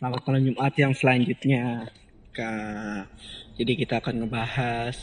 [0.00, 1.84] Selamat malam Jumat yang selanjutnya.
[2.32, 3.04] Kak.
[3.60, 4.96] Jadi kita akan ngebahas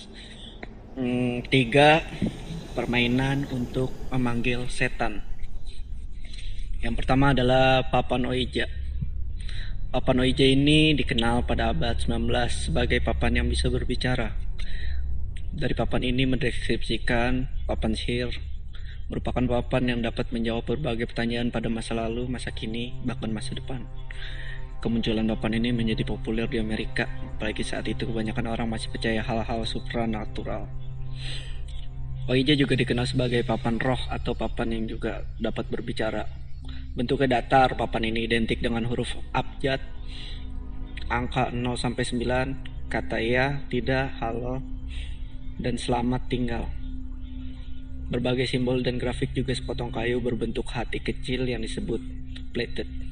[0.98, 2.02] hmm, tiga
[2.74, 5.22] permainan untuk memanggil setan.
[6.82, 8.66] Yang pertama adalah papan oija.
[9.94, 12.18] Papan oija ini dikenal pada abad 19
[12.50, 14.34] sebagai papan yang bisa berbicara.
[15.54, 18.34] Dari papan ini mendeskripsikan papan sihir
[19.14, 23.86] merupakan papan yang dapat menjawab berbagai pertanyaan pada masa lalu, masa kini, bahkan masa depan.
[24.78, 29.66] Kemunculan papan ini menjadi populer di Amerika, apalagi saat itu kebanyakan orang masih percaya hal-hal
[29.66, 30.70] supranatural.
[32.30, 36.28] Oija juga dikenal sebagai papan roh atau papan yang juga dapat berbicara.
[36.94, 39.82] Bentuknya datar, papan ini identik dengan huruf abjad,
[41.08, 44.60] angka 0 sampai 9, kata ya, tidak, halo,
[45.56, 46.68] dan selamat tinggal.
[48.12, 52.00] Berbagai simbol dan grafik juga sepotong kayu berbentuk hati kecil yang disebut
[52.52, 53.07] plated.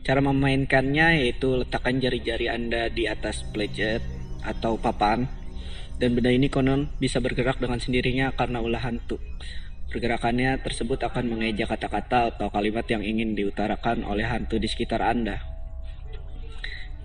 [0.00, 4.00] Cara memainkannya yaitu letakkan jari-jari Anda di atas plated
[4.40, 5.28] atau papan
[6.00, 9.20] dan benda ini konon bisa bergerak dengan sendirinya karena ulah hantu.
[9.92, 15.42] Pergerakannya tersebut akan mengeja kata-kata atau kalimat yang ingin diutarakan oleh hantu di sekitar Anda.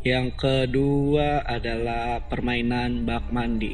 [0.05, 3.73] Yang kedua adalah permainan bak mandi.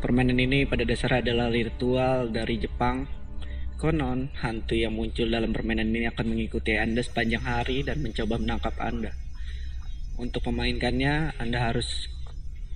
[0.00, 3.19] Permainan ini pada dasarnya adalah ritual dari Jepang.
[3.80, 8.76] Konon, hantu yang muncul dalam permainan ini akan mengikuti Anda sepanjang hari dan mencoba menangkap
[8.76, 9.16] Anda.
[10.20, 12.12] Untuk memainkannya, Anda harus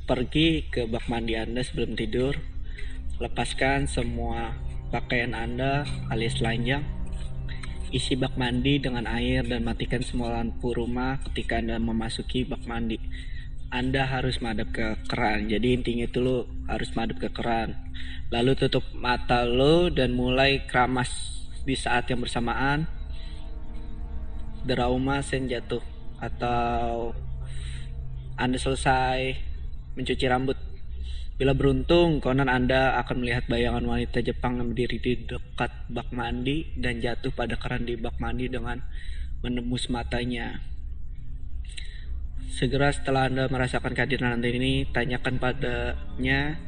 [0.08, 2.40] pergi ke bak mandi Anda sebelum tidur,
[3.20, 4.56] lepaskan semua
[4.88, 6.88] pakaian Anda alias telanjang,
[7.92, 12.96] isi bak mandi dengan air dan matikan semua lampu rumah ketika Anda memasuki bak mandi
[13.74, 15.50] anda harus madep ke keran.
[15.50, 17.74] Jadi intinya itu lo harus madep ke keran.
[18.30, 21.10] Lalu tutup mata lo dan mulai keramas
[21.66, 22.86] di saat yang bersamaan.
[24.62, 25.82] Derauma sen jatuh
[26.22, 27.10] atau
[28.38, 29.42] Anda selesai
[29.98, 30.56] mencuci rambut.
[31.34, 36.70] Bila beruntung, konon Anda akan melihat bayangan wanita Jepang yang berdiri di dekat bak mandi
[36.78, 38.78] dan jatuh pada keran di bak mandi dengan
[39.42, 40.73] menembus matanya.
[42.50, 46.60] Segera setelah Anda merasakan kehadiran Anda ini, tanyakan padanya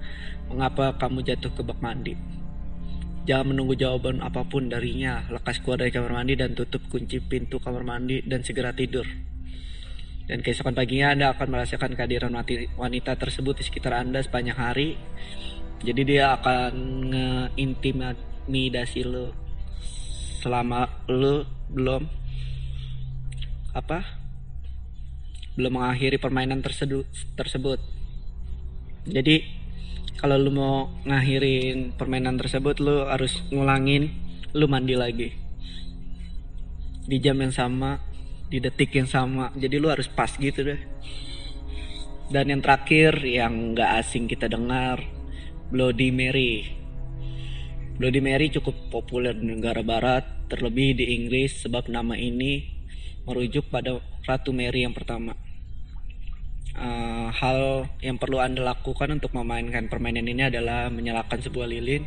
[0.48, 2.16] mengapa kamu jatuh ke bak mandi.
[3.26, 5.26] Jangan menunggu jawaban apa pun darinya.
[5.28, 9.02] Lekas keluar dari kamar mandi dan tutup kunci pintu kamar mandi dan segera tidur.
[10.26, 12.34] Dan keesokan paginya Anda akan merasakan kehadiran
[12.78, 14.98] wanita tersebut di sekitar Anda sepanjang hari.
[15.82, 16.72] Jadi dia akan
[17.14, 19.30] ngeintimidasi lo
[20.42, 22.06] selama lo belum
[23.74, 24.25] apa
[25.56, 27.80] belum mengakhiri permainan tersebut tersebut.
[29.08, 29.40] Jadi
[30.20, 34.12] kalau lu mau ngakhirin permainan tersebut lu harus ngulangin
[34.52, 35.32] lu mandi lagi.
[37.08, 37.96] Di jam yang sama
[38.52, 39.48] di detik yang sama.
[39.56, 40.80] Jadi lu harus pas gitu deh.
[42.28, 45.00] Dan yang terakhir yang nggak asing kita dengar
[45.72, 46.68] Bloody Mary.
[47.96, 52.76] Bloody Mary cukup populer di negara barat terlebih di Inggris sebab nama ini
[53.24, 55.45] merujuk pada Ratu Mary yang pertama
[56.76, 62.04] uh, hal yang perlu Anda lakukan untuk memainkan permainan ini adalah menyalakan sebuah lilin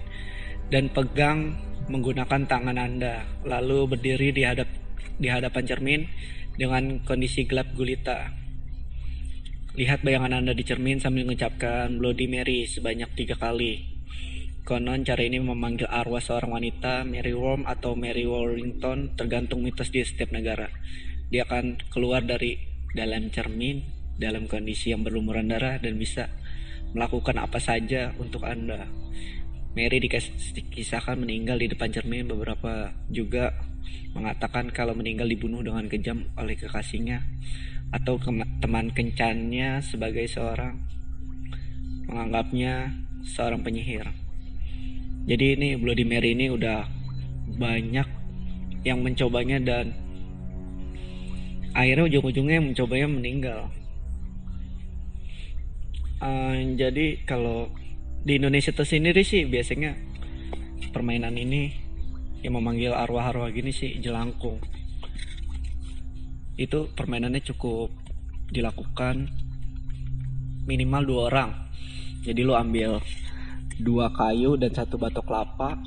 [0.69, 1.57] dan pegang
[1.89, 4.69] menggunakan tangan Anda, lalu berdiri di hadap
[5.19, 6.01] di hadapan cermin
[6.55, 8.29] dengan kondisi gelap gulita.
[9.73, 13.99] Lihat bayangan Anda di cermin sambil mengucapkan Bloody Mary sebanyak tiga kali.
[14.67, 20.05] Konon cara ini memanggil arwah seorang wanita, Mary Worm atau Mary Warrington, tergantung mitos di
[20.05, 20.69] setiap negara.
[21.33, 22.53] Dia akan keluar dari
[22.93, 26.27] dalam cermin dalam kondisi yang berlumuran darah dan bisa
[26.91, 28.85] melakukan apa saja untuk Anda.
[29.73, 33.55] Mary dikisahkan meninggal di depan cermin beberapa juga
[34.11, 37.23] mengatakan kalau meninggal dibunuh dengan kejam oleh kekasihnya
[37.95, 38.19] atau
[38.59, 40.77] teman kencannya sebagai seorang
[42.09, 42.91] menganggapnya
[43.23, 44.09] seorang penyihir.
[45.29, 46.89] Jadi ini Bloody Mary ini udah
[47.55, 48.07] banyak
[48.81, 49.93] yang mencobanya dan
[51.77, 53.69] akhirnya ujung-ujungnya mencobanya meninggal
[56.21, 57.71] uh, jadi kalau
[58.23, 59.95] di Indonesia tersendiri sih biasanya
[60.91, 61.71] permainan ini
[62.43, 64.59] yang memanggil arwah-arwah gini sih jelangkung.
[66.59, 67.91] Itu permainannya cukup
[68.51, 69.27] dilakukan
[70.67, 71.51] minimal dua orang.
[72.23, 72.99] Jadi lo ambil
[73.79, 75.79] dua kayu dan satu batok kelapa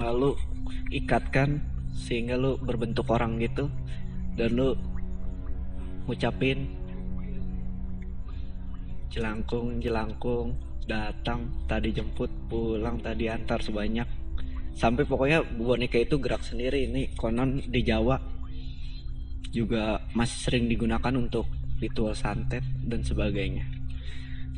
[0.00, 0.32] lalu
[0.88, 1.60] ikatkan
[1.92, 3.68] sehingga lo berbentuk orang gitu
[4.34, 4.74] dan lo
[6.08, 6.83] ngucapin
[9.14, 10.58] jelangkung jelangkung
[10.90, 14.04] datang tadi jemput pulang tadi antar sebanyak
[14.74, 18.18] sampai pokoknya boneka itu gerak sendiri ini konon di Jawa
[19.54, 21.46] juga masih sering digunakan untuk
[21.78, 23.62] ritual santet dan sebagainya.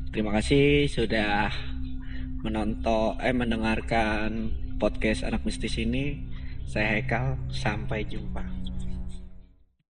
[0.08, 1.52] Terima kasih sudah
[2.40, 4.48] menonton eh mendengarkan
[4.80, 6.16] podcast anak mistis ini.
[6.66, 8.55] Saya Hekal, sampai jumpa.